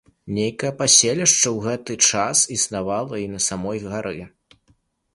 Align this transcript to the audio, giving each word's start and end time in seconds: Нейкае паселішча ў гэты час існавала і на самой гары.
Нейкае 0.35 0.71
паселішча 0.79 1.37
ў 1.41 1.57
гэты 1.67 1.93
час 2.09 2.43
існавала 2.57 3.23
і 3.29 3.31
на 3.39 3.47
самой 3.53 3.87
гары. 3.89 4.19